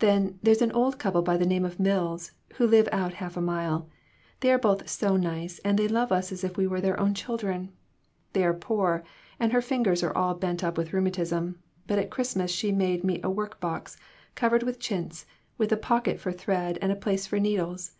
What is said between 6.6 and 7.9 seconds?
were their own children.